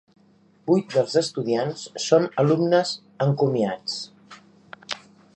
[0.69, 2.93] Vuit dels estudiants són alumnes
[3.27, 3.99] encomiats.